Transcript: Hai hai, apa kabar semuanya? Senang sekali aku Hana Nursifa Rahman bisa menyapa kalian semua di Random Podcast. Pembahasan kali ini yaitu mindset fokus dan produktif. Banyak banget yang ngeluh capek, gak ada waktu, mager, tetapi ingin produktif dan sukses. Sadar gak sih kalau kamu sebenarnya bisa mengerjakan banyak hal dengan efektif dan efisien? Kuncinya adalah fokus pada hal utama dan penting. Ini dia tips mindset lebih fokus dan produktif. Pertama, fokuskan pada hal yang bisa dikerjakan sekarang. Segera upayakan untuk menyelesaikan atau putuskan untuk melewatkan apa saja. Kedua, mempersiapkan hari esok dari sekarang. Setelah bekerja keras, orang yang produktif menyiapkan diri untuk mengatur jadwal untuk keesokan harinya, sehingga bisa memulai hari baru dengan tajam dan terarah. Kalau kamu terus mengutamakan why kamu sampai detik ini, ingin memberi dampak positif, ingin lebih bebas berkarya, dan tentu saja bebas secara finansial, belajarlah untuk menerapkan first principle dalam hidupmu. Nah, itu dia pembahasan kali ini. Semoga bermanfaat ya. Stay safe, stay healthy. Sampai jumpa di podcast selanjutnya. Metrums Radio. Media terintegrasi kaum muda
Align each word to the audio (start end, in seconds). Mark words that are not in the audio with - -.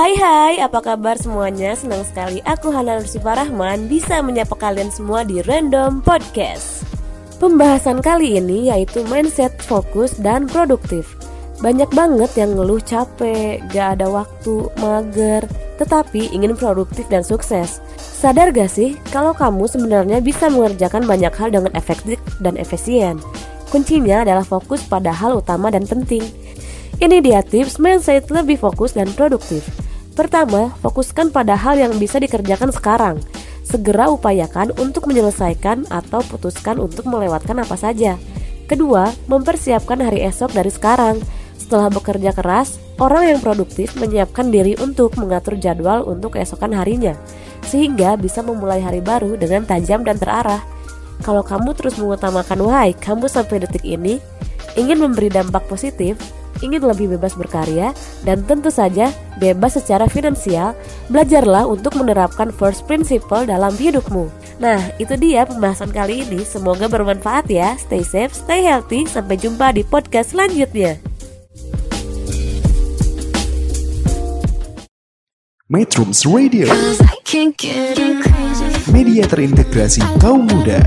Hai 0.00 0.16
hai, 0.16 0.54
apa 0.64 0.80
kabar 0.80 1.20
semuanya? 1.20 1.76
Senang 1.76 2.00
sekali 2.08 2.40
aku 2.48 2.72
Hana 2.72 2.96
Nursifa 2.96 3.36
Rahman 3.36 3.84
bisa 3.84 4.24
menyapa 4.24 4.56
kalian 4.56 4.88
semua 4.88 5.28
di 5.28 5.44
Random 5.44 6.00
Podcast. 6.00 6.88
Pembahasan 7.36 8.00
kali 8.00 8.40
ini 8.40 8.72
yaitu 8.72 9.04
mindset 9.12 9.52
fokus 9.60 10.16
dan 10.16 10.48
produktif. 10.48 11.20
Banyak 11.60 11.92
banget 11.92 12.32
yang 12.32 12.56
ngeluh 12.56 12.80
capek, 12.80 13.60
gak 13.76 14.00
ada 14.00 14.08
waktu, 14.08 14.72
mager, 14.80 15.44
tetapi 15.76 16.32
ingin 16.32 16.56
produktif 16.56 17.04
dan 17.12 17.20
sukses. 17.20 17.84
Sadar 18.00 18.56
gak 18.56 18.72
sih 18.72 18.96
kalau 19.12 19.36
kamu 19.36 19.68
sebenarnya 19.68 20.24
bisa 20.24 20.48
mengerjakan 20.48 21.04
banyak 21.04 21.32
hal 21.36 21.52
dengan 21.52 21.76
efektif 21.76 22.16
dan 22.40 22.56
efisien? 22.56 23.20
Kuncinya 23.68 24.24
adalah 24.24 24.48
fokus 24.48 24.80
pada 24.80 25.12
hal 25.12 25.36
utama 25.44 25.68
dan 25.68 25.84
penting. 25.84 26.24
Ini 27.00 27.20
dia 27.20 27.44
tips 27.44 27.76
mindset 27.76 28.32
lebih 28.32 28.56
fokus 28.56 28.96
dan 28.96 29.12
produktif. 29.12 29.79
Pertama, 30.14 30.74
fokuskan 30.82 31.30
pada 31.30 31.54
hal 31.54 31.78
yang 31.78 31.94
bisa 31.96 32.18
dikerjakan 32.18 32.74
sekarang. 32.74 33.16
Segera 33.62 34.10
upayakan 34.10 34.74
untuk 34.82 35.06
menyelesaikan 35.06 35.86
atau 35.86 36.20
putuskan 36.26 36.82
untuk 36.82 37.06
melewatkan 37.06 37.62
apa 37.62 37.78
saja. 37.78 38.18
Kedua, 38.66 39.10
mempersiapkan 39.30 40.02
hari 40.02 40.26
esok 40.26 40.50
dari 40.54 40.70
sekarang. 40.70 41.22
Setelah 41.54 41.86
bekerja 41.86 42.34
keras, 42.34 42.82
orang 42.98 43.30
yang 43.30 43.38
produktif 43.38 43.94
menyiapkan 43.94 44.50
diri 44.50 44.74
untuk 44.82 45.14
mengatur 45.14 45.54
jadwal 45.54 46.02
untuk 46.02 46.34
keesokan 46.34 46.74
harinya, 46.74 47.14
sehingga 47.62 48.18
bisa 48.18 48.42
memulai 48.42 48.82
hari 48.82 48.98
baru 48.98 49.38
dengan 49.38 49.62
tajam 49.62 50.02
dan 50.02 50.18
terarah. 50.18 50.62
Kalau 51.22 51.46
kamu 51.46 51.76
terus 51.78 51.94
mengutamakan 52.00 52.58
why 52.64 52.90
kamu 52.96 53.30
sampai 53.30 53.62
detik 53.62 53.86
ini, 53.86 54.18
ingin 54.74 54.98
memberi 54.98 55.30
dampak 55.30 55.68
positif, 55.70 56.18
ingin 56.60 56.84
lebih 56.84 57.16
bebas 57.16 57.36
berkarya, 57.36 57.92
dan 58.24 58.44
tentu 58.44 58.68
saja 58.72 59.12
bebas 59.36 59.76
secara 59.76 60.06
finansial, 60.06 60.76
belajarlah 61.08 61.66
untuk 61.66 61.96
menerapkan 61.96 62.52
first 62.52 62.84
principle 62.88 63.44
dalam 63.48 63.72
hidupmu. 63.74 64.28
Nah, 64.60 64.92
itu 65.00 65.16
dia 65.16 65.48
pembahasan 65.48 65.88
kali 65.88 66.24
ini. 66.28 66.44
Semoga 66.44 66.84
bermanfaat 66.86 67.48
ya. 67.48 67.76
Stay 67.80 68.04
safe, 68.04 68.36
stay 68.36 68.60
healthy. 68.60 69.08
Sampai 69.08 69.40
jumpa 69.40 69.72
di 69.72 69.82
podcast 69.82 70.36
selanjutnya. 70.36 71.00
Metrums 75.70 76.26
Radio. 76.28 76.68
Media 78.90 79.24
terintegrasi 79.24 80.02
kaum 80.18 80.44
muda 80.44 80.82